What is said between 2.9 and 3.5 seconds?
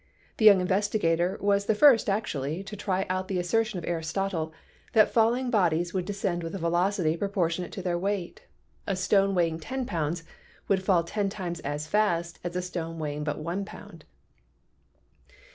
out the